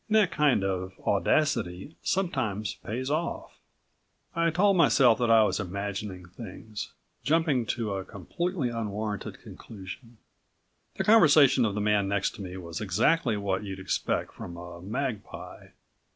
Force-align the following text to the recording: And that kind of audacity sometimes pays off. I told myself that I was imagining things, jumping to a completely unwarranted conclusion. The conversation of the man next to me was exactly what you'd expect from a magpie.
And 0.09 0.15
that 0.15 0.31
kind 0.31 0.63
of 0.63 0.93
audacity 1.05 1.95
sometimes 2.01 2.73
pays 2.83 3.11
off. 3.11 3.59
I 4.35 4.49
told 4.49 4.75
myself 4.75 5.19
that 5.19 5.29
I 5.29 5.43
was 5.43 5.59
imagining 5.59 6.25
things, 6.27 6.91
jumping 7.23 7.67
to 7.67 7.93
a 7.93 8.03
completely 8.03 8.69
unwarranted 8.69 9.39
conclusion. 9.43 10.17
The 10.95 11.03
conversation 11.03 11.65
of 11.65 11.75
the 11.75 11.81
man 11.81 12.07
next 12.07 12.31
to 12.33 12.41
me 12.41 12.57
was 12.57 12.81
exactly 12.81 13.37
what 13.37 13.63
you'd 13.63 13.77
expect 13.77 14.33
from 14.33 14.57
a 14.57 14.81
magpie. 14.81 15.67